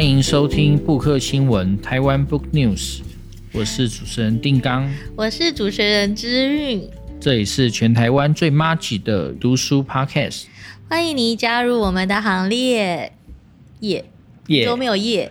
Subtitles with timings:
[0.00, 3.00] 欢迎收听布克新闻台湾 Book News，
[3.52, 6.88] 我是主持人定刚，我是主持人之韵，
[7.20, 10.44] 这里是全台湾最麻吉的读书 Podcast，
[10.88, 13.12] 欢迎你加入我们的行列，
[13.80, 14.06] 耶、
[14.46, 15.30] yeah, 都没有耶，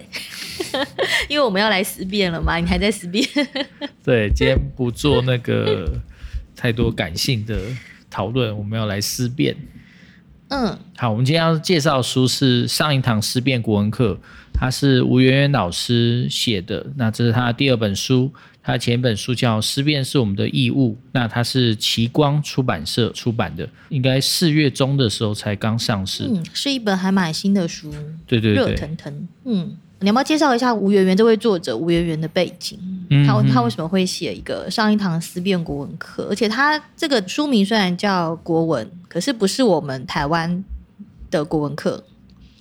[1.28, 3.28] 因为我们要来思辨了嘛，你还在思辨？
[4.06, 6.00] 对，今天不做那个
[6.56, 7.60] 太多感性的
[8.08, 9.58] 讨论，我们要来思辨。
[10.50, 14.20] 嗯，好，我们今天要介绍的书是上一堂思辨国文课，
[14.60, 16.86] 它是吴媛媛老师写的。
[16.96, 18.32] 那这是他的第二本书，
[18.62, 26.26] 他前一本书叫《思辨是我们的义务》，那它是奇光出版社出版的，应该四月中的时候才刚上市。
[26.28, 27.90] 嗯，是一本还蛮新的书，
[28.28, 29.28] 对对对，热腾腾。
[29.46, 29.78] 嗯。
[30.02, 32.80] 你要不要介绍一下吴媛媛这位作者吴媛媛的背景？
[33.10, 36.26] 嗯、他他为什么会写一个上一堂思辨国文课？
[36.30, 40.64] 而且他这个书名虽然叫国文，可是不是我们台湾
[41.30, 42.02] 的国文课，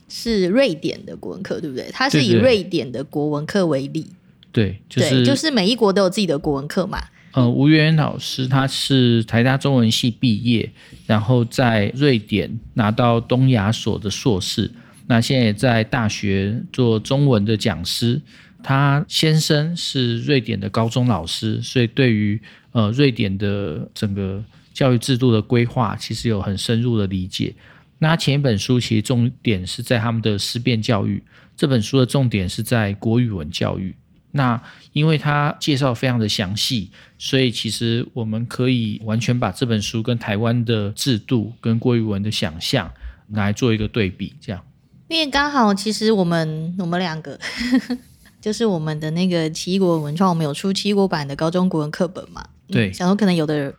[0.09, 1.89] 是瑞典的国文课，对不对？
[1.93, 4.07] 它是以瑞典的国文课为例。
[4.51, 6.99] 对，就是、就是每一国都有自己的国文课嘛。
[7.33, 10.73] 呃，吴圆圆老师他是台大中文系毕业，
[11.07, 14.71] 然后在瑞典拿到东亚所的硕士。
[15.07, 18.21] 那现在也在大学做中文的讲师，
[18.63, 22.41] 他先生是瑞典的高中老师，所以对于
[22.73, 24.43] 呃瑞典的整个
[24.73, 27.55] 教育制度的规划，其实有很深入的理解。
[27.99, 31.23] 那前一本书其实重点是在他们的思辨教育，
[31.57, 33.95] 这本书的重点是在国语文教育。
[34.31, 42.93] 那因为他介绍非常的详细，所以其实我们可以完全把这本书跟台湾的制度跟国语文的想象
[43.31, 44.63] 来做一个对比，这样。
[45.09, 47.41] 因为刚好，其实我们我们两个
[48.41, 52.45] 就是我们的那个奇异国文文创，我们有出奇异国版的高中国文课本嘛？
[52.69, 53.75] 对，想说可能有的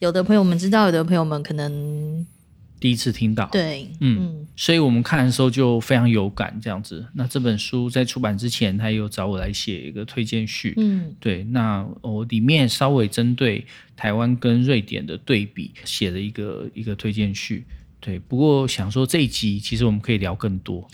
[0.00, 2.26] 有的朋友们知道，有的朋友们可能
[2.82, 3.48] 第一次听到。
[3.52, 7.06] 对，嗯，嗯，所以我们看的时候就非常有感，这样子。
[7.14, 10.74] 那这本书在出版之前，他有找我来写一个推荐序。
[10.76, 13.64] 嗯，对，那我里面稍微针对
[13.96, 17.64] 台湾跟瑞典的对比，写了一个一个推荐序。
[18.00, 20.84] 对，不过想说这一集其实我们可以聊更多，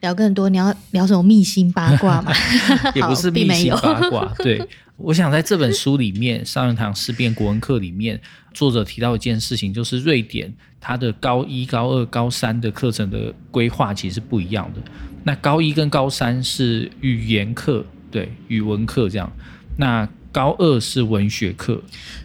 [0.00, 0.48] 聊更多。
[0.48, 2.32] 你要聊什么秘辛八卦吗？
[2.96, 4.34] 也不是秘辛八卦。
[4.38, 4.60] 对，
[4.98, 8.20] 我想在这本书里面，上一堂思辨国文课里面，
[8.52, 14.80] 作者提到一件事情，就是瑞典它的高一、高二、高三的课程的规划其实是不一样的。
[15.22, 19.32] 那高一跟高三是语言课，对，语文课这样。
[19.76, 21.80] 那高二是文学课。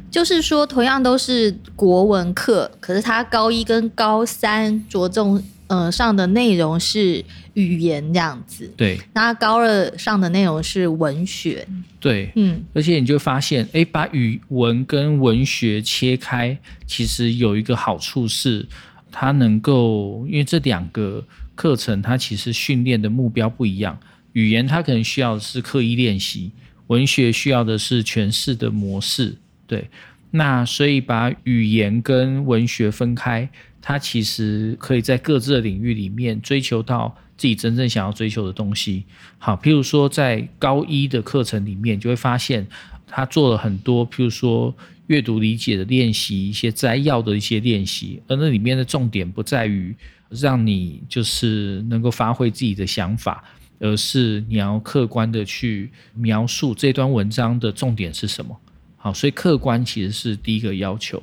[0.09, 8.72] 就是说，同样都是国文课，可是他高一跟高三着重呃上的内容是语言这样子。
[8.75, 11.68] 对，那高二上的内容是文学。
[12.00, 18.66] 对，嗯，而且你就发现，哎，把语文跟文学切开，其实有一个好处是，
[19.12, 21.25] 它能够因为这两个
[21.56, 23.97] 课程，它其实训练的目标不一样。
[24.34, 26.52] 语言它可能需要的是刻意练习，
[26.88, 29.38] 文学需要的是诠释的模式。
[29.66, 29.88] 对，
[30.31, 33.47] 那所以把语言跟文学分开，
[33.86, 39.04] 他其实可以在各自的领域里面追求到自己真正想要追求的东西。
[39.38, 42.66] 好，譬如说在高一的课程里面，就会发现
[43.06, 44.74] 他做了很多，譬如说
[45.08, 49.94] 阅读理解的练习，一些摘要的一些练习，而那里面的重点不在于
[50.30, 53.44] 让你就是能够发挥自己的想法，
[53.80, 58.58] 而是你要客观的去描述这段文章的重点是什么。
[58.96, 61.22] 好，所以客观其实是第一个要求。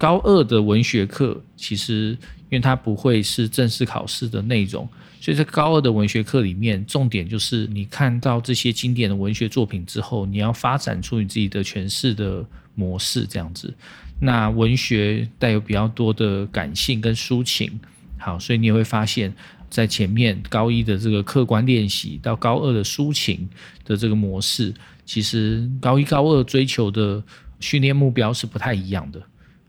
[0.00, 2.16] 高二的文学课，其实
[2.48, 4.88] 因为它不会是正式考试的内容，
[5.20, 12.42] 所以在高二的文学课里面，重点就是你看到这些经典的文学作品之后，你要发展出你自己的诠释的
[12.74, 13.74] 模式，这样子。
[14.22, 17.78] 那文学带有比较多的感性跟抒情，
[18.16, 19.30] 好，所以你也会发现，
[19.68, 23.46] 在前面高一的这个客观练习，到高二的抒情
[23.84, 24.72] 的这个模式。
[25.04, 27.22] 其实高一高二追求的
[27.58, 29.20] 训练目标是不太一样的。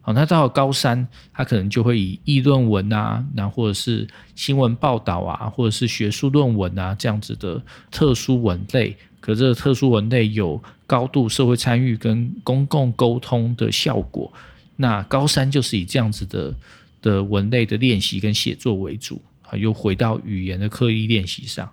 [0.03, 7.61] 好，那到了高三，他可能就会以议论文啊，那或者是新闻报道啊，或者是学术论文啊这样子的
[7.91, 8.97] 特殊文类。
[9.19, 14.33] 可这特殊文类有高度社会参与跟公共沟通的效果。
[14.75, 16.55] 那高三就是以这样子的
[17.03, 21.71] 的文类的练习跟写作为主，啊，又回到语言的刻意练习上。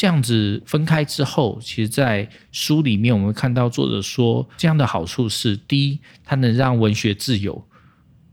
[0.00, 7.62] 这样子分开之后，其实，在书里面我们看到作者说，这样的好处是：第一，它能让文学自由。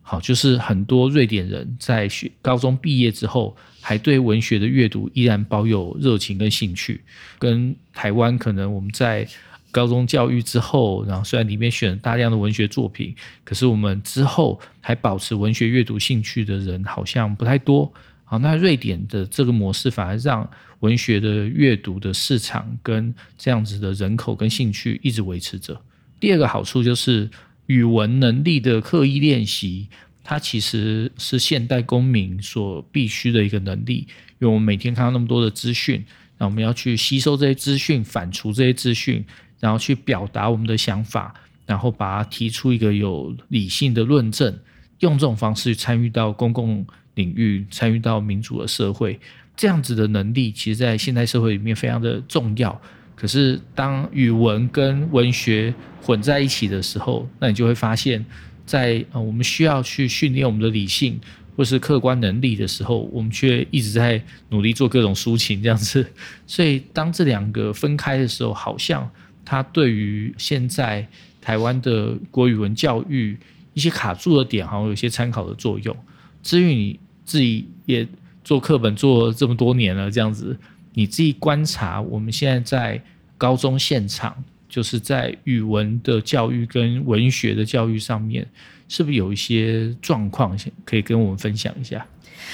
[0.01, 7.01] 好，就是很多瑞典人在学高中毕业之后，还对文学的阅读依然保有热情跟兴趣，
[7.37, 9.27] 跟台湾可能我们在
[9.69, 17.91] 高中教育之后，然后虽然里面选了大量的文学作品，可是我们之后还保持文学阅读兴趣的人好像不太多。
[18.29, 20.47] 好，那瑞典的这个模式反而让
[20.81, 25.81] 文学的阅读的市场跟这样子的人口跟兴趣一直维持着。
[26.19, 27.29] 第二个好处就是
[27.67, 29.87] 语文能力的刻意练习，
[30.25, 34.05] 它其实是现代公民所必须的一个能力，
[34.39, 36.03] 因为我们每天看到那么多的资讯，
[36.37, 39.23] 那我们要去吸收这些资讯，反刍这些资讯，
[39.61, 41.33] 然后去表达我们的想法，
[41.65, 44.59] 然后把它提出一个有理性的论证，
[44.99, 46.85] 用这种方式参与到公共
[47.17, 49.19] 领域，参与到民主的社会，
[49.57, 52.81] 这样子的能力，其实在现代社会里面非常的重要。
[53.15, 58.23] 可是当语文跟文学混在一起的时候，那你就会发现
[58.65, 61.19] 在，在呃我们需要去训练我们的理性
[61.55, 66.05] 或是客观能力的时候，我们却一直在努力做各种抒情这样子。
[66.45, 69.09] 所以当这两个分开的时候，好像
[69.43, 71.07] 它对于现在
[71.41, 73.35] 台湾的国语文教育
[73.73, 75.97] 一些卡住的点，好像有些参考的作用。
[76.43, 78.07] 至于你自己也
[78.43, 80.57] 做课本做这么多年了，这样子。
[80.93, 83.03] 你自己观察，我们现在在
[83.37, 88.47] 高中现场，就是在语文的教育跟文学的教育上面，
[88.87, 92.05] 是不是有一些状况，可以跟我们分享一下？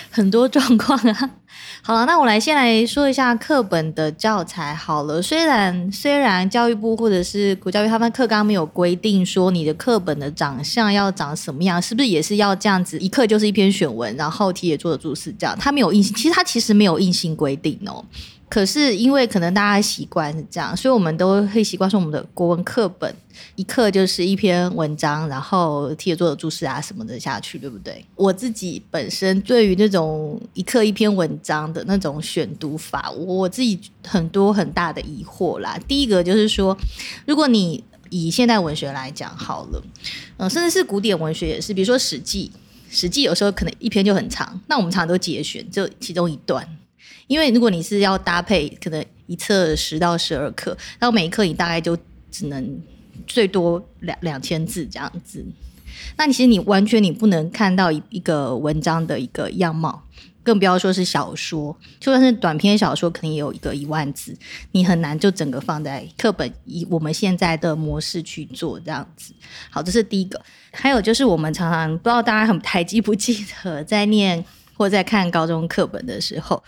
[0.09, 1.29] 很多状况啊。
[1.83, 5.21] 好了，那我来先来说一下课本的教材好了。
[5.21, 12.97] 虽然虽然教育部或者是国教育他们课纲没有规定说你的课本的长相要长什么样，是不是也是要这样子？
[12.99, 15.55] 一课就是一篇选文，然后题也做的注释这样。
[15.59, 18.03] 他没有硬性，其实他其实没有硬性规定哦。
[18.53, 23.11] 可是因为可能大家习惯是这样，所以我们都会习惯说我们的国文课本
[23.55, 28.05] 一课就是一篇文章，然后题也做的注释啊什么的下去，对不对？
[28.15, 35.75] 我自己本身对于那种一课一篇文章的那种选读法，我自己很多很大的疑惑啦。
[35.87, 36.77] 第一个就是说，
[37.25, 39.83] 如果你以现代文学来讲好了，
[40.37, 42.51] 嗯，甚至是古典文学也是，比如说《史记》，
[42.95, 46.63] 《史记》有时候可能一篇就很长，那我们常常都节选就其中一段。
[47.33, 51.97] 因为如果你是要搭配，可能一册十到十二课，然后每一课你大概就
[52.29, 52.79] 只能
[53.25, 55.43] 最多两两千字这样子。
[56.15, 60.03] 那其实你完全你不能看到一一个文章的一个样貌，
[60.43, 64.37] 更不要说是小说，就算是短篇小说，可能也有一个一万字，
[64.73, 69.33] 你很难就整个放在课本以我们现在的模式去做这样子。
[69.71, 70.39] 好，这是第一个。
[70.71, 74.45] 还有就是我们常常不知道大家很还记不记得，在念
[74.77, 76.63] 或在看高中课本的时候。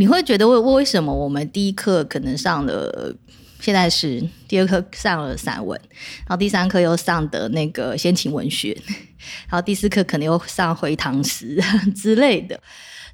[0.00, 3.14] 你会觉得为为什么我们第一课可能上了
[3.60, 5.78] 现代诗，第二课上了散文，
[6.20, 8.74] 然后第三课又上的那个先秦文学，
[9.46, 11.62] 然后第四课可能又上回唐诗
[11.94, 12.58] 之类的，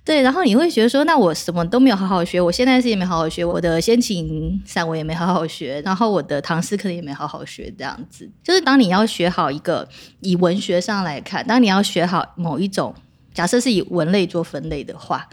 [0.05, 9.89] 对，然后你会觉得说，那我什么都没有好好学，我现代诗也没好好学，我的先秦散文也没好好学，然后我的唐诗可能也没好好学，这样子，就是当你要学好一个
[10.21, 12.95] 以文学上来看，当你要学好某一种，
[13.35, 15.29] 假设是以文类做分类的话。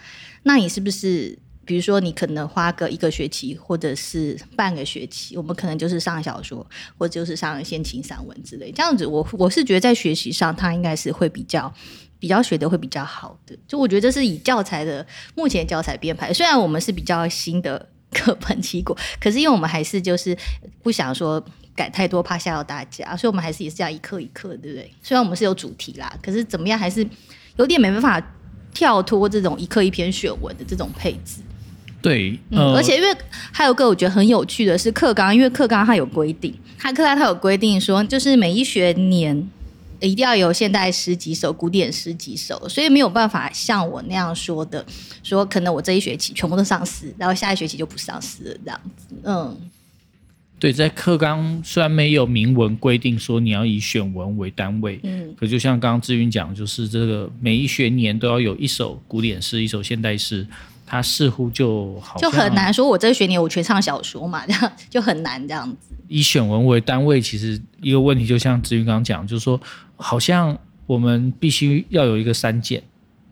[0.45, 6.65] 那你是不是，比如说，你可能花个一个学期，或者是半个学期，我们可能就是上小说，
[6.97, 11.73] 或者就是上先秦散文之类，这样子我，我是觉得在学习上，它应该是会比较
[12.19, 13.57] 比较学的会比较好的。
[13.67, 15.05] 就我觉得这是以教材的
[15.35, 20.37] 目前教材编排，虽然我们是比较新的课本结果，可是因为我们还是就是
[20.81, 21.43] 不想说
[21.75, 24.91] 改太多，怕吓到大家，所以我们还是也是这样一课一课，对不对？
[25.01, 27.07] 虽然我们是有主题啦，可是怎么样还是
[27.55, 28.21] 有点没办法。
[28.75, 31.43] 跳脱这种一课一篇选文的这种配置，
[32.03, 33.07] 对，嗯，呃、而且因为
[33.51, 39.49] 还有个我觉得很有趣的是课纲，因为课纲它有规定，它课纲它有规定说，就是每一学年
[40.01, 44.85] 一定要有现代诗几首，古典诗几首，所以没有办法像我那样说的，
[45.23, 49.57] 说可能我这一学期全部都上诗，然后下一学期就不上诗了这样子，嗯。
[50.59, 60.47] 对，在课纲虽然没有明文规定说你要以选文为单位，嗯，可就像刚刚志云讲，就是这个每一学年都要有一首古典诗，一首现代诗，
[60.85, 65.95] 它似乎就好就很难说，我这个学年我全唱小说嘛，这样就很难这样子。
[66.07, 69.59] 以选文为单位，其实一个问题，就像志云刚刚讲，就是说，
[69.95, 72.83] 好像我们必须要有一个删减，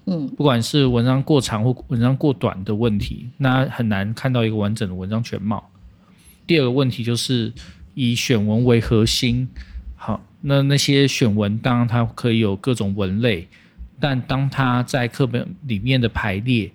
[0.05, 5.69] 嗯，不管是文章过长或文章过短的问题，那很难看到一个完整的文章全貌。
[6.47, 7.53] 第二个问题就是
[7.93, 9.47] 以选文为核心，
[9.95, 13.47] 好，那那些选文当然它可以有各种文类，
[13.99, 16.71] 但当它在课本里面的排列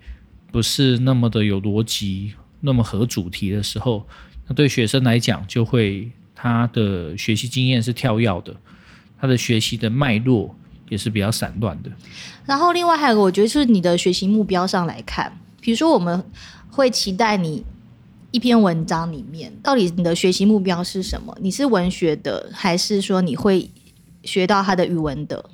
[0.57, 2.33] 不是那么的有逻辑，
[2.63, 4.07] 那么合主题的时候，
[4.49, 8.57] 那对学生来讲就会他的学习经验是跳跃的，
[9.21, 10.57] 他的学习的脉络
[10.89, 11.91] 也是比较散乱的。
[12.47, 16.25] 然后另外还有个，我觉得是你的学习目标上来看，比如说我们
[16.71, 17.63] 会期待你。
[18.31, 21.37] 一篇文章里面，到底你的学习目标是什么？
[21.43, 23.71] 你是文学的，还是说你会
[24.25, 25.45] 学到他的语文的？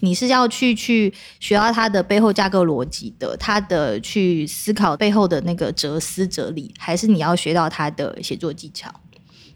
[0.00, 8.92] 你是要去去学到它的背后架构逻辑的，它的去思考背后的那个哲思哲理，还是你要学到它的写作技巧？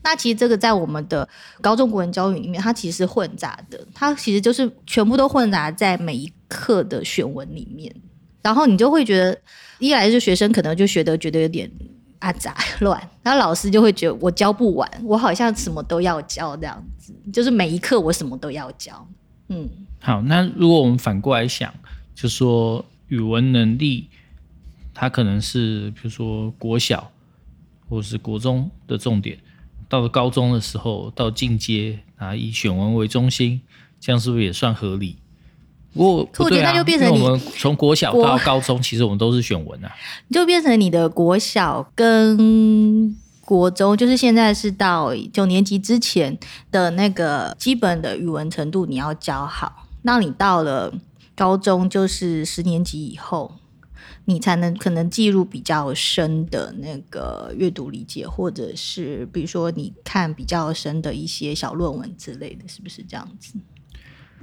[0.03, 1.29] 那其实这个在我们的
[1.61, 7.95] 高中国文教育里面，它其实是混杂的，它其实就是全部都混杂在每一课的选文里面。
[8.41, 9.39] 然后你就会觉得，
[9.79, 11.71] 一来是学生可能就学得觉得有点
[12.21, 19.07] 阿杂乱，然后老师就会觉得我教不完，我好像什么都要教这样子，就是每一课我什么都要教。
[19.49, 19.69] 嗯，
[20.01, 21.73] 好，那如果我们反过来想，
[22.15, 24.09] 就说语文能力，
[24.95, 27.11] 它可能是比如说国小
[27.89, 29.39] 或是国中的重点。
[29.89, 33.63] 到了高中的时候，到进阶啊，以选文为中心，
[33.99, 35.17] 这样是不是也算合理？
[35.95, 39.91] 不过不对啊，就变成我们从国小到高中，其实我们都是选文啊，
[40.29, 43.17] 你 就变成你的国小跟
[43.49, 46.39] 国中，就是现在是到九年级之前
[46.71, 49.89] 的那个基本的语文程度，你要教好。
[50.03, 50.93] 那你到了
[51.35, 53.55] 高中，就是十年级以后。
[54.27, 63.55] 你才能可能进入比较深的那个阅读理解，或者是比如说你看比较深的一些小论文之类的，是不是这样子？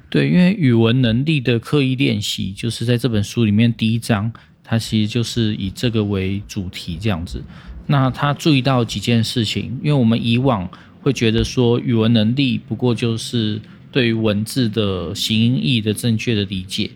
[0.10, 4.34] 对，因为语文能力的刻意练习，就是在这本书里面第一章，
[4.64, 7.44] 它其实就是以这个为主题这样子。
[7.88, 10.70] 那他注意到几件事情，因为我们以往
[11.02, 13.62] 会觉得说语文能力不过就是
[13.92, 16.92] 对于文字的形音义的正确的理解。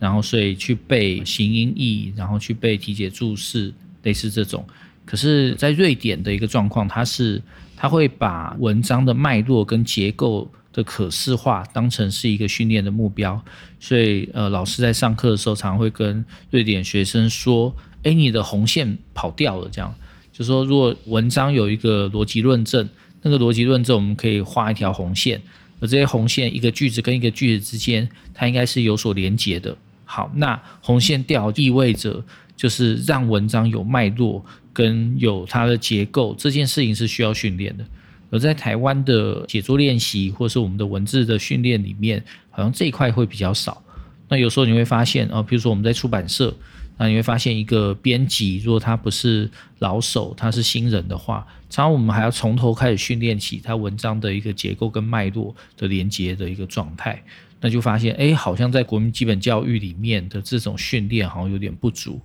[0.00, 4.64] 然后，所以去背形音义，然后去背题解注释，类似这种。
[5.04, 7.42] 可是，在瑞典的一个状况，它是
[7.76, 13.42] 它会把文章的脉络跟结构的可视化当成是一个训练的目标。
[13.80, 19.92] 所以，呃，老师在上课的时候，常常会跟瑞典学生说：“哎，你的红线跑掉了。”这样，
[20.38, 22.88] 就说如果文章有一个逻辑论证，
[23.22, 25.42] 那个逻辑论证我们可以画一条红线，
[25.80, 29.76] 而这些红线一个句子跟一个句子之间，它应该是有所连结的。
[30.04, 32.22] 好，那红线掉意味着
[32.56, 37.84] 就是让文章有脉络跟有它的结构，这件事情是需要训练的。
[38.30, 43.82] 而在台湾的写作练习或是我们的文字的训练里面，好像这一块会比较少。
[44.28, 46.54] 那有时候你会发现啊，比如说我们在出版社，
[46.98, 57.22] 那你会发现一个编辑，如果他不是老手，他是新人的话，常常我们还要从头开始训练起他文章的一个结构跟脉络的连接的一个状态。
[57.60, 62.20] 那就发现，哎，好像在国民基本教育里面的这种训练好像有点不足。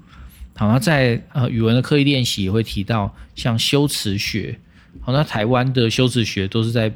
[0.56, 4.60] 好，那在呃语文的刻意练习也会提到，像修辞学。
[5.01, 6.94] 好，那台湾的修辞学都是在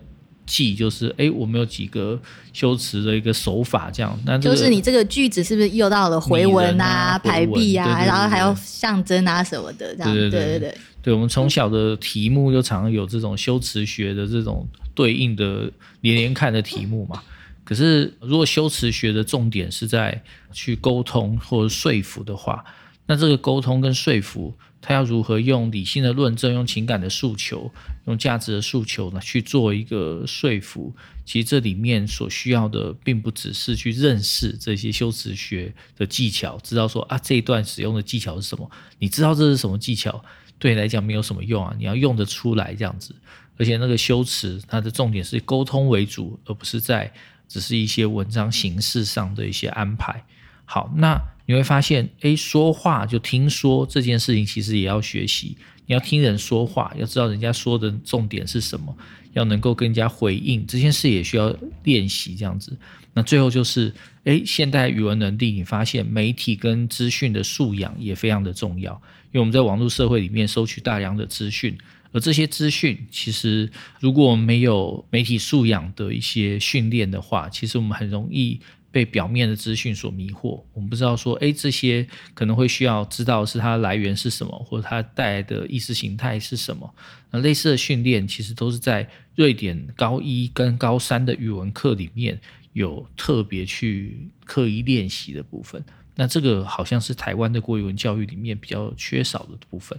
[0.48, 2.20] 记，就是哎，我们有几个
[2.54, 4.20] 修辞的一个手法这样。
[4.25, 10.12] 那就是你这个句子是不是用到了回文啊、排比啊，然后还有象征啊什么的这样？
[10.12, 10.77] 对对对对对。
[11.04, 17.22] 对，我们从小的题目就常常有这种修辞学的这种对应的连连看的题目嘛。
[17.63, 20.22] 可是，如果修辞学的重点是在
[20.54, 22.63] 去沟通或者说服的话，
[23.06, 27.72] 那这个沟通跟说服，它要如何用理性的论证、用情感的诉求、
[28.07, 30.93] 用价值的诉求呢去做一个说服？
[31.23, 38.69] 其实这里面所需要的，并不只是去认识这些修辞学的技巧，知道说啊这一段使用的技巧是什么？
[38.99, 40.23] 你知道这是什么技巧，
[40.57, 41.75] 对你来讲没有什么用啊！
[41.77, 43.15] 你要用得出来这样子，
[43.57, 47.13] 而且那个修辞，它的重点是沟通为主，而不是在。
[47.49, 50.21] 只是一些文章形式上的一些安排。
[50.65, 55.57] 好，那你会发现，诶，说话就听说这件事情，其实也要学习。
[55.88, 58.96] 你要听人说话，要知道人家说的重点是什么，
[59.34, 62.36] 要能够跟人家回应，这件事也需要练习。
[62.36, 62.77] 这样子，
[63.13, 63.94] 那最后就是，
[64.25, 68.94] 诶，现代语文能力，你发现媒体跟资讯的素养也非常的重要，
[69.32, 71.75] 因为我们在网络社会里面收取大量的资讯。
[72.13, 78.60] 而这些资讯，其实如果没有媒体素养的一些训练的话，其实我们很容易
[78.98, 80.60] 被表面的资讯所迷惑。
[80.74, 86.92] 我们不知道说，诶，这些可能会需要知道是它来源是什么，或者它带来的意识形态是什么。
[87.30, 92.42] 那类似的训练，其实都是在瑞典高一跟高三的语文课里面
[92.74, 95.86] 有特别去刻意练习的部分。
[96.16, 99.96] 那这个好像是台湾的国语文教育里面比较缺少的部分。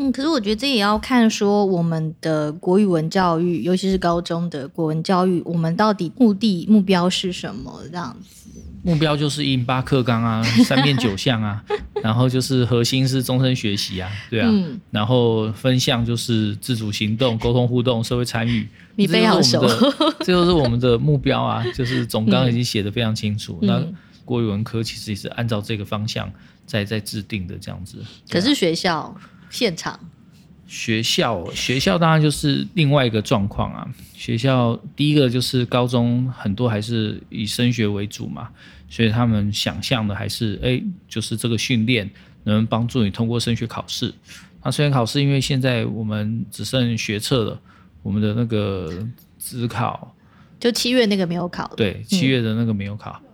[0.00, 7.82] 嗯，可是我觉得这也要看说我们的国语文教育，尤其是高中的国文教育，我们到底目的目标是什么？
[7.90, 8.48] 这样子，
[8.84, 11.64] 目标就是一零八课纲啊，三面九项啊，
[12.00, 18.68] 然后就是核心是终身学习啊，对啊，嗯、然后分项就是自主行动、沟通互动、社会参与。
[18.94, 19.66] 你非常熟，
[20.20, 23.58] 这就是我们的目标啊，就是总纲已经写的非常清楚。
[23.62, 23.84] 嗯、那
[24.24, 26.30] 国语文科其实也是按照这个方向
[26.66, 27.98] 在在制定的这样子。
[28.30, 29.12] 可是学校。
[29.50, 29.98] 现场，
[30.66, 33.88] 学校学校当然就是另外一个状况啊。
[34.14, 38.48] 学校第一个就是高中很多还是以升学为主嘛，
[38.88, 42.10] 所以他们想象的还是哎，就是这个训练
[42.44, 44.12] 能帮助你通过升学考试。
[44.64, 47.60] 那升学考试因为现在我们只剩学测了，
[48.02, 48.92] 我们的那个
[49.38, 50.14] 职考
[50.58, 53.20] 就七月那个没有考，对，七月的那个没有考。
[53.22, 53.27] 嗯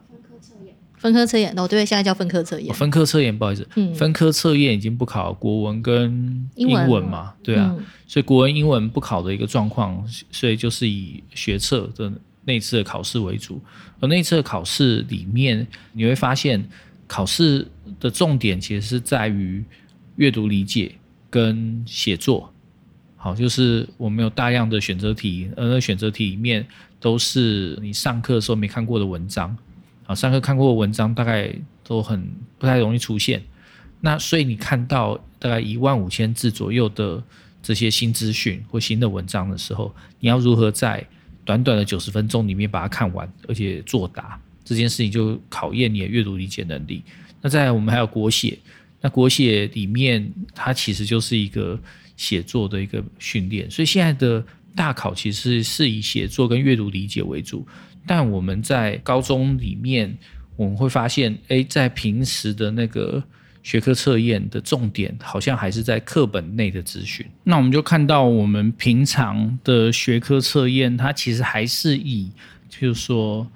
[1.05, 2.75] 分科测验哦，对，现在叫分科测验。
[2.75, 12.11] 分科测验，不好意思，嗯，分科测验已经不考国文跟英文嘛，对啊，嗯、所以国文、英文不考的一个状况，所以就是以学测的
[12.47, 13.61] 那次的考试为主。
[14.01, 16.67] 而那次的考试里面，你会发现
[17.07, 17.69] 考试
[18.01, 19.63] 的重点其实是在于
[20.17, 20.95] 阅读理解
[21.29, 22.51] 跟写作。
[23.17, 26.67] 好，就是我们有大量的选择题，而那选择题里面
[26.99, 29.55] 都是你上课的时候没看过的文章。
[30.07, 33.43] 啊，上课看过的文章大概都很不太容易出现，
[34.01, 37.23] 那所以你看到大概一万五千字左右的
[37.63, 41.07] 这些新资讯或新的文章的时候，你要如何在
[41.45, 47.03] 短短的九十分钟里面把它看完，而且作答这件事情就考验你的阅读理解能力。
[47.41, 48.59] 那再来我们还有国写，
[49.01, 51.79] 那国写里面它其实就是一个
[52.17, 54.45] 写作的一个训练，所以现在的
[54.75, 57.67] 大考其实是以写作跟阅读理解为主。
[58.07, 60.17] 但我们在高中里面，
[60.57, 63.23] 我们会发现，诶，在平时的那个
[63.63, 67.27] 学科测验的重点，好像还是在课本内的资讯。
[67.45, 72.31] 那我们就看到，我们平常的学科测验，它其实还是以，
[72.69, 73.51] 就是说，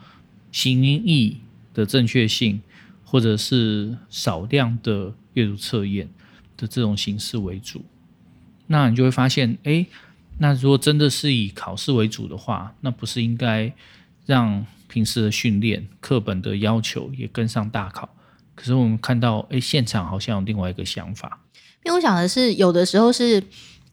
[0.50, 1.36] 形音义
[1.74, 2.60] 的正确性，
[3.04, 6.08] 或者是少量的阅读测验
[6.56, 7.84] 的这种形式为主。
[8.66, 9.86] 那你就会发现，诶，
[10.38, 13.70] 那如果真的是以考试为主的话，那不是应该？
[14.28, 18.14] 让平时的训练、课本的要求也跟上大考，
[18.54, 21.40] 可是我们看到，哎，现场好像有另外一个想法。
[21.82, 23.42] 因为我想的是，有的时候是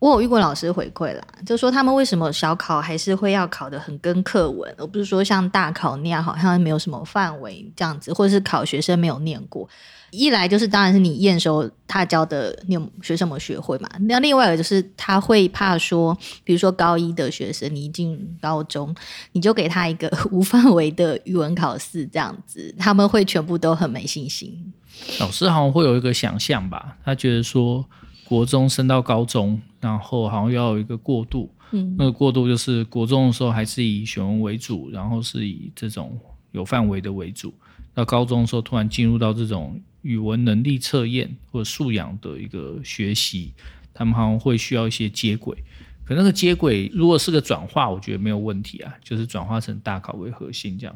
[0.05, 9.67] 我有遇过老师回馈啦，就说他们为什么小考还是会要考得很跟课文，而不是说像大考那样好像没有什么范围这样子，或者是考学生没有念过。
[10.11, 13.89] 一来就是，当然是你验收他教的，你有学生有没有学会嘛？
[14.01, 18.95] 那另外一个就是他会怕说，比如说高一的学生，你一进高中，
[19.31, 24.71] 你就给他一个无范围的语文考试，这样子他们会全部都很没信心。
[25.19, 27.83] 老师好像会有一个想象吧，他觉得说
[28.25, 36.19] 国中升到高中，然后好像要有一个过渡，嗯，那个过渡就是国中的时候还是以选文为主，然后是以这种
[36.51, 37.53] 有范围的为主，
[37.93, 39.79] 到高中的时候突然进入到这种。
[40.05, 43.51] 语文能力测验或者素养的一个学习，
[43.91, 45.57] 他们好像会需要一些接轨。
[46.05, 50.95] 可那个接轨如果是个转化，我觉得没有问题啊，就是转化成大考为核心这样。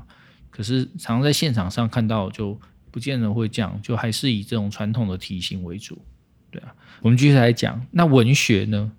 [0.52, 2.56] 可是常常在现场上看到，就
[2.92, 5.98] 不见得会这样，就还是以这种传统的题型为主。
[6.52, 8.92] 对啊，我们继续来讲，那文学呢，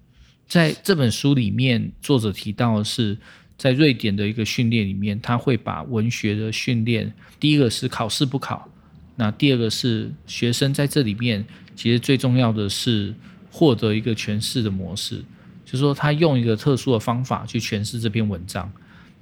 [0.49, 3.19] 在这本书里面，作者提到的是，
[3.59, 8.69] 在瑞典的一个训练里面，他会把文学的训练，第一个是考试不考。
[9.17, 11.45] 那第二个是学生在这里面，
[11.77, 13.15] 其实最重要的是
[13.51, 15.23] 获得一个诠释的模式，
[15.67, 18.73] 就是说他用一个特殊的方法去诠释这篇文章。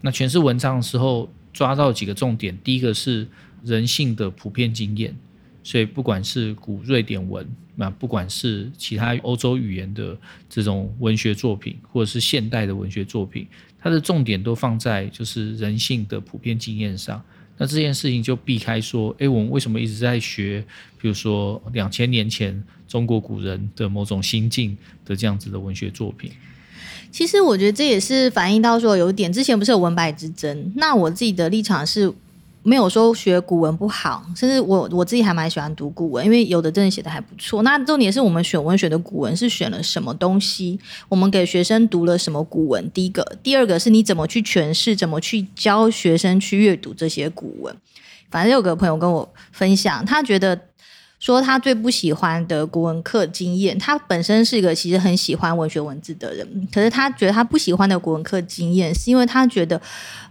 [0.02, 3.26] 那诠释文章的时候，抓到几个重点，第一个是
[3.64, 5.16] 人性的普遍经验，
[5.68, 10.16] 所以不管是古瑞典文，那不管是其他欧洲语言的
[10.48, 13.46] 这种文学作品，或者是现代的文学作品，
[13.78, 17.22] 它的重点都放在就是人性的普遍经验上。
[17.58, 20.64] 那这件事情就避开说，诶，我们为什么一直在学，
[20.98, 26.32] 比如说两千年前中国古人的某种心境的这样子的文学作品？
[27.10, 32.10] 其实我觉得这也是反映到说，有一点之前不是有文白之争，那我自己的立场是。
[32.68, 37.62] 没有说学古文不好，甚至我我自己还蛮喜欢读古文，因为有的真的写的还不错。
[37.62, 40.78] 那重点是我们选文学的古文是选了什么东西？
[41.08, 42.90] 我们给学生读了什么古文？
[42.90, 47.74] 第一个，第二个是你怎么去诠释，怎么去教学生去阅读这些古文。
[48.30, 50.60] 反正有个朋友跟我分享，他觉得
[51.18, 59.80] 说他最不喜欢的古文课经验，他本身是一个其实很喜欢文学文字的人，可是他觉得他不喜欢的古文课经验，是因为他觉得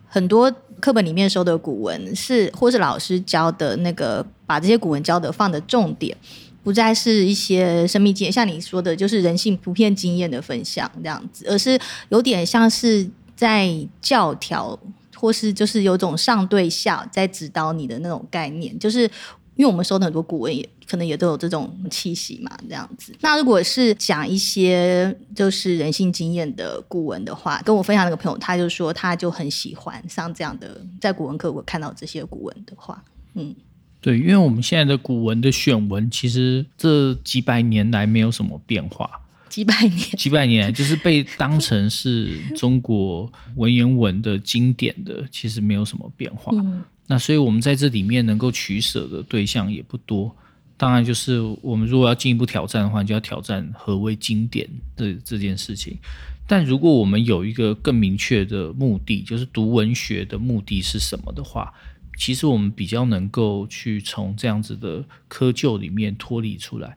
[0.08, 0.54] 很多。
[0.80, 6.16] 课本里面收的古文是，或是老师教的那个，把这些古文教的放的重点，
[6.64, 13.70] 不再是一些生命经验，像你说的，就是人性普遍经验的分享这样子，而是有点像是在
[14.02, 14.80] 教条，
[15.16, 19.10] 或是就是有种上对下在指导你的那种概念，就是。
[19.58, 23.14] 因为我们收的很多古文也可能也都有这种气息嘛，这样子。
[23.20, 33.54] 那如果是讲一些就是人性经验的古文的话，跟我分享那个朋友，他就说他就很喜欢像这样的，在古文课我看到这些古文的话，嗯，
[34.00, 39.10] 对，因为我们现在的古文的选文，其实这几百年来没有什么变化，
[39.50, 46.54] 几百年，几百年就是被当成是中国文言文的经典的，其实没有什么变化。
[46.56, 50.34] 嗯、那所以我们在这里面能够取舍的对象也不多。
[50.78, 55.98] 当然，就是我们如果要进一步挑战的话，就要挑战何为经典的这件事情。
[56.46, 61.74] 但如果我们有一个更明确的目的，就是读文学的目的是什么的话，
[62.18, 66.96] 其实我们比较能够去从这样子的窠臼里面脱离出来。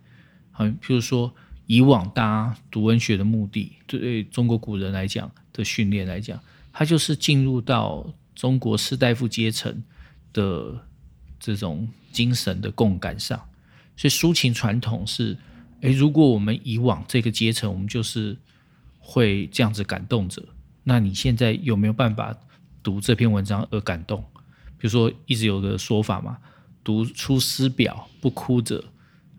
[0.53, 1.35] 好，譬如说，
[1.67, 6.39] 以往大家读文学的目的，对中国古人来讲的训练来讲，
[6.73, 9.83] 它就是进入到中国士大夫阶层
[10.33, 10.87] 的
[11.41, 13.41] 这种精神的共感上。
[14.01, 15.37] 所以抒情传统是，
[15.83, 18.35] 诶，如果我们以往这个阶层，我们就是
[18.99, 20.43] 会这样子感动着，
[20.85, 22.35] 那你现在有没有办法
[22.83, 24.25] 读这篇文章而感动？
[24.79, 26.39] 比如说，一直有个说法嘛，
[26.83, 28.83] 读《出师表》不哭者，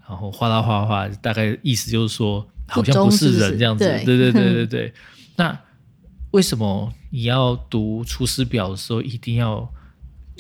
[0.07, 3.83] 然后哗啦哗啦哗，大概意思就是说，好像不是人这样子。
[3.83, 4.93] 对对对对对 对。
[5.37, 5.59] 那
[6.29, 9.73] 为什么你要读《出师表》的时候一定要？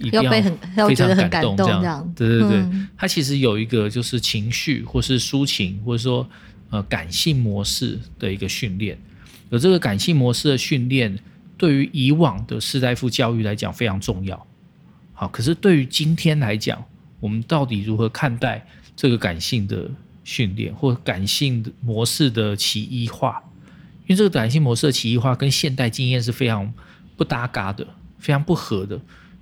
[0.01, 0.29] 一定要
[0.87, 6.27] 非常感动，这样对对对，嗯、它其实有一个就是情绪，或是抒情，或者说
[6.69, 8.97] 呃感性模式的一个训练。
[9.49, 11.17] 有这个感性模式的训练，
[11.57, 14.47] 对于以往的士大夫教育来讲非常重要。
[15.13, 16.83] 好，可是对于今天来讲，
[17.19, 19.89] 我们到底如何看待这个感性的
[20.23, 23.43] 训练，或感性模式的歧义化？
[24.07, 26.73] 因为这个感性模式的歧义化跟现代经验是非常
[27.15, 27.85] 不搭嘎的，
[28.19, 28.99] 非常不合的。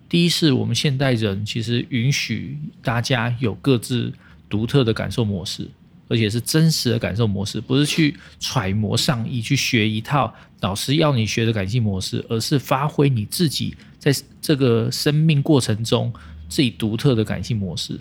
[0.10, 4.12] 第一是我们现代人其实允许大家有各自
[4.50, 5.70] 独特的感受模式，
[6.08, 16.12] 而且是真实的感受模式，不是去揣摩上意去学一套老师要你学的感性模式，而是发挥你自己在这个生命过程中
[16.48, 18.00] 自己独特的感性模式。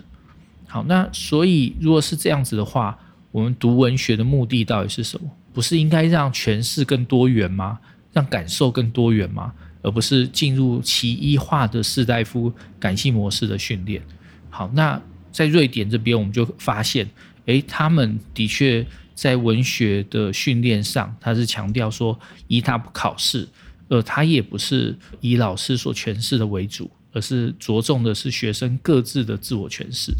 [0.67, 2.97] 好，那所以如果是这样子的话，
[3.31, 5.29] 我们读文学的目的到底是什么？
[5.53, 7.79] 不是应该让诠释更多元吗？
[8.11, 9.53] 让感受更多元吗？
[9.81, 14.01] 而不是进入其一化的士大夫感性模式的训练。
[14.49, 17.09] 好，那在瑞典这边，我们就发现，
[17.45, 23.47] 诶，他们的确在文学的训练上，他是强调说，一他不考试，
[23.87, 30.11] 呃他也不是以老师所诠释的为主，而是着重的是学生各自的自我诠释。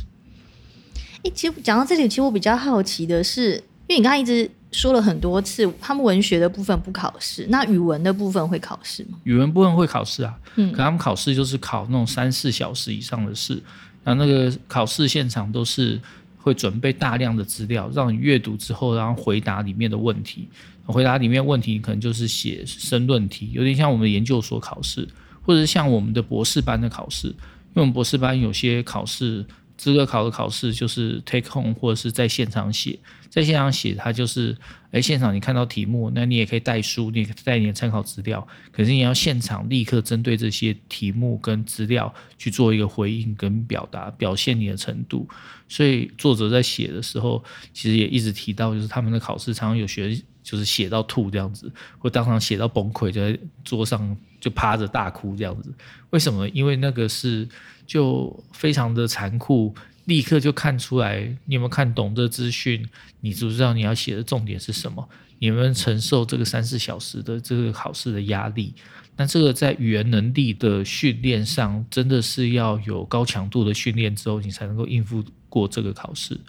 [1.23, 3.55] 诶，其实讲到这里，其实我比较好奇的是，
[3.87, 4.49] 因为你刚刚一直。
[4.71, 9.17] 说了很多次，他们文学的部分不考试，那语文的部分会考试吗？
[9.23, 13.61] 语文部分会考试啊，嗯，可他们考试就是考那种三四小时以上的试，
[14.03, 15.99] 那那个考试现场都是
[16.37, 20.47] 会准备大量的资料，让你阅读之后，然后回答里面的问题，
[20.85, 25.07] 回答里面问题可能就是写申论题，有点像我们的研究所考试，
[25.41, 27.35] 或者是像我们的博士班的考试，因
[27.75, 29.43] 为我们博士班有些考试。
[29.79, 34.53] 资格考的考试就是 take home 或者是在现场写，在现场写它就是，
[34.91, 45.25] 哎，现场你看到题目，那你也可以带书，你也可以带你的参考资料，可是你要现场立刻针对这些题目跟资料去做一个回应跟表达，表现你的程度。
[45.69, 50.13] 所以作者在写的时候，其实也一直提到，就是他们的考试常常有学
[50.43, 55.73] 就是写到吐这样子，或当场写到崩溃，在桌上就趴着大哭这样子。
[56.09, 56.49] 为什么？
[56.49, 57.47] 因为那个是。
[57.89, 59.73] 就非常的残酷，
[60.05, 62.87] 立刻就看出来你有没有看懂这资讯，
[63.19, 65.09] 你知不知道你要写的重点是什么？
[65.39, 68.75] 你有没有承受这个三四小时的这个考试的压力？
[69.17, 76.39] 那这个在语言能力的训练上，真的是要有高强度的训练之后，你才能够应付过这个考试。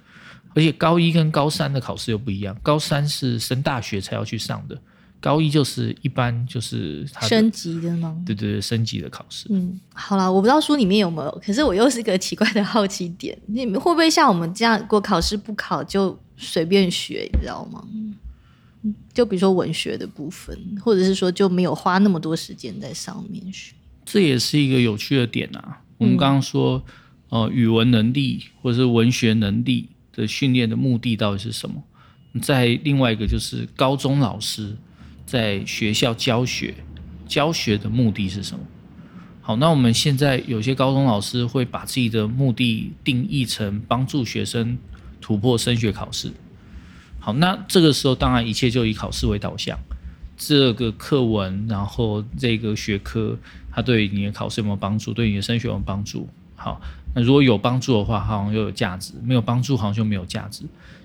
[0.55, 4.79] 而且高一跟高三的考试又不一样，高三是升大学才要去上的。
[5.21, 8.17] 高一就是一般就是他升级的吗？
[8.25, 9.47] 对对对，升级的考试。
[9.51, 17.85] 嗯，好啦，我不知道书里面有没有，可是我又是一个奇怪的好奇点，你们会不会像我们这样，如果考试不考就随便学，你知道吗？
[19.13, 23.75] 就比如说文学的部分，或者是说就没有花那么多时间在上面学。
[24.07, 25.83] 这也是一个有趣的点啊。
[25.99, 26.83] 我们刚刚说，
[27.29, 31.83] 呃，语文能力或者是文学能力的训练的目的到底是什么？
[32.41, 34.75] 在另外一个就是高中老师。
[35.31, 36.75] 在学校教学，
[37.29, 38.65] 教学的目的是什么？
[39.41, 44.77] 好，那我们现在有些高中老师会把自己的目的定义成帮助学生
[45.21, 46.33] 突破升学考试。
[47.21, 49.79] 好，那这个时候当然一切就以考试为导向，
[50.37, 53.39] 这个课文，然后这个学科，
[53.71, 55.13] 它对你的考试有没有帮助？
[55.13, 56.29] 对你的升学有没有帮助？
[56.57, 56.81] 好，
[57.15, 60.65] 那如果有帮助的话，好像又有价值；没有帮助，好像就没有价值。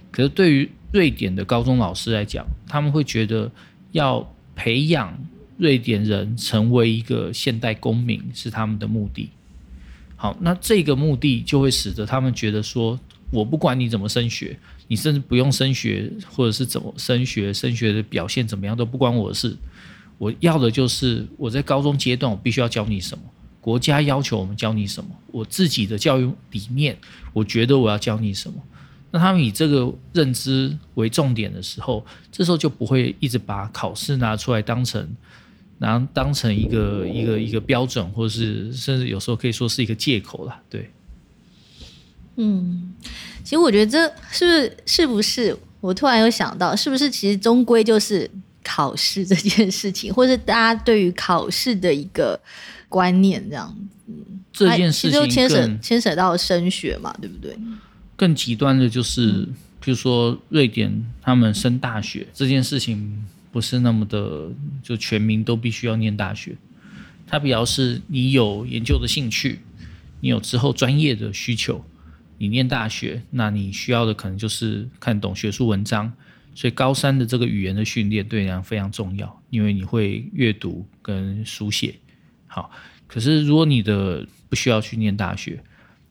[0.09, 3.51] 可是对于瑞典的高中老师来讲，他们会觉得。
[3.95, 5.17] 要培养
[5.55, 9.29] 瑞典人成为一个现代公民是他们的目的。
[10.17, 12.99] 好，那这个目的就会使得他们觉得说，
[13.31, 19.55] 我不管你怎么升学，你甚至不用升学，或者是怎么升学，升学的表现怎么样都不关我的事。
[20.17, 23.23] 我要的就是我在高中阶段，我必须要教你什么，
[23.62, 26.97] 国家要求我们教你什么，我自己的教育理念，
[27.31, 28.62] 我觉得我要教你什么。
[29.15, 35.08] 那他们以这个认知为重点的时候，这时候就不会一直把考试拿出来当成，
[35.78, 40.60] 拿当成一个一个一个标准，或者是甚至有时候可以说是一个借口了。
[40.69, 40.91] 对。
[42.36, 42.93] 嗯，
[43.41, 45.58] 其实我觉得这是不是是不是？
[45.80, 48.30] 我突然有想到，是不是其实终归就是
[48.65, 52.38] 考试这件事情，或是大家对于考试的一个
[52.89, 54.13] 观念这样子。
[54.51, 57.58] 这件事情就牵扯牵扯到升学嘛，对不对？
[58.15, 59.47] 更极端的就是，
[59.80, 64.49] 比如说瑞典他们升大学这件事情，不是那么的
[64.82, 66.56] 就全民都必须要念大学，
[67.28, 69.60] 它比较是你有研究的兴趣，
[70.21, 71.84] 你有之后专业的需求。
[72.38, 76.12] 你念大学，那你需要的可能就是看懂学术文章，
[76.54, 81.95] 所以高三的这个语言的训练对你来讲非常重要，因为你会阅读跟书写。
[82.45, 82.69] 好，
[83.08, 85.63] 可是如果你的不需要去念大学，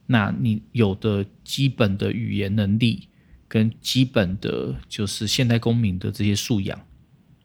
[0.06, 3.08] 那你有的基本的语言能力
[3.48, 6.78] 跟基本的就是现代公民的这些素养，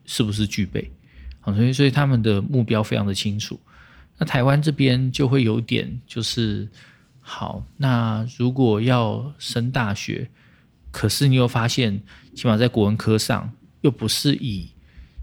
[0.05, 0.91] 是不是具备？
[1.39, 3.59] 好，所以所以他们的目标非常的清楚。
[4.17, 6.67] 那台湾这边就会有点就是。
[7.21, 10.27] 好，那如果要升大学，
[10.89, 12.01] 可是你又发现，
[12.33, 14.69] 起码在国文科上，又不是以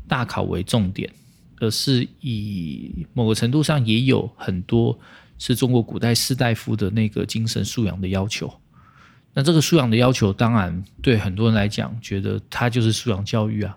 [0.06, 1.10] 大考为重点，
[1.58, 4.96] 而是以某个程度上也有很多
[5.38, 8.52] 是中国古代士大夫的那个精神素养的要求。
[9.34, 13.76] 那这个素养的要求，当然对很多人来讲，觉得它就是素养教育啊。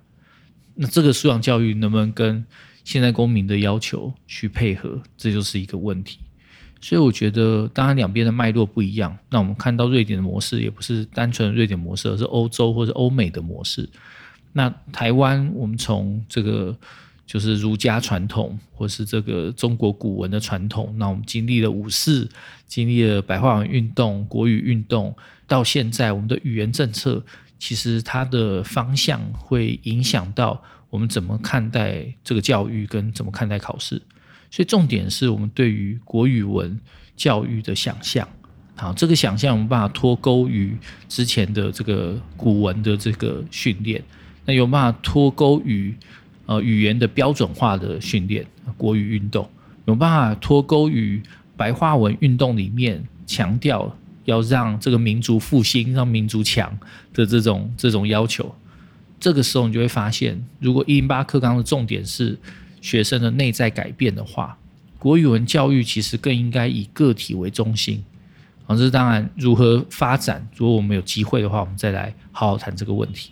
[0.75, 2.45] 那这个素养教育能不能跟
[2.85, 6.19] 现在公民的要求去配合，这就是一个问题。
[6.81, 9.17] 所以我觉得，当然两边的脉络不一样。
[9.29, 13.89] 那我们看到瑞典的模式，也不是单纯的瑞典模式，而是欧洲或者欧美的模式。
[14.53, 16.73] 那台湾，我们从这个
[17.29, 22.27] 就是儒家传统，或是这个中国古文的传统，那我们经历了五四，
[22.65, 25.15] 经历了白话文运动、国语运动，
[25.45, 27.23] 到现在我们的语言政策，
[27.59, 34.01] 其实它的方向会影响到我们怎么看待这个教育，跟怎么看待考试。
[34.49, 36.79] 所以重点是我们对于国语文
[37.15, 38.27] 教育的想象，
[38.75, 40.75] 好，这个想象我们办法脱钩于
[41.07, 44.03] 之前的这个古文的这个训练，
[44.45, 45.95] 那有办法脱钩于
[46.49, 48.43] 呃语言的标准化的训练，
[48.75, 49.47] 国语运动
[49.85, 51.21] 有办法脱钩于
[51.55, 56.75] 白话文运动里面强调要让这个民族复兴、让民族强
[57.13, 58.53] 的这种这种要求，
[59.19, 62.37] 这个时候你就会发现，如果一零八课纲的重点是。
[62.81, 64.57] 学生的内在改变的话，
[64.97, 68.01] 国语文教育其实更应该以个体为中心。
[68.63, 73.31] 好，这当然如何发展，如果我们有机会的话，我们再来好好谈这个问题。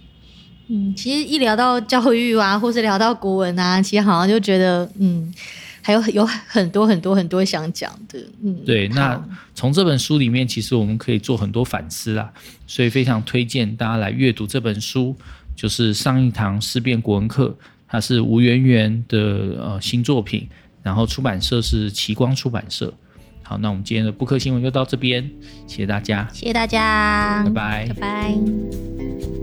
[0.69, 5.33] 嗯，其实一聊到教育啊，或是聊到国文啊，其实好像就觉得，嗯，
[5.81, 8.19] 还有有很多很多很多想讲的。
[8.43, 8.87] 嗯，对。
[8.89, 9.23] 那
[9.55, 12.31] 从这本书里面，其实我们可以做很多反思啦，
[12.65, 15.15] 所以非常推荐大家来阅读这本书，
[15.55, 17.55] 就是上一堂思辨国文课。
[17.89, 19.17] 它是吴媛媛的
[19.61, 20.45] 呃新作品，
[20.83, 22.93] 然后出版社是奇光出版社。
[23.41, 25.23] 好，那我们今天的布克新闻就到这边，
[25.67, 29.36] 谢谢大家，谢谢大家，拜拜，拜拜。